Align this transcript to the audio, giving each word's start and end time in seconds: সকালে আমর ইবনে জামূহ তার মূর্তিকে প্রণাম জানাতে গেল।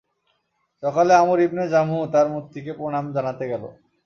সকালে 0.83 1.13
আমর 1.15 1.37
ইবনে 1.47 1.63
জামূহ 1.73 2.01
তার 2.13 2.27
মূর্তিকে 2.33 2.71
প্রণাম 2.79 3.05
জানাতে 3.15 3.43
গেল। 3.51 3.63